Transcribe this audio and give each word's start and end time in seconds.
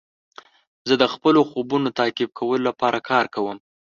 زه 0.87 0.93
د 1.01 1.03
خپلو 1.13 1.39
خوبونو 1.49 1.95
تعقیب 1.99 2.29
کولو 2.39 2.63
لپاره 2.69 2.99
کار 3.09 3.25
کوم. 3.35 3.57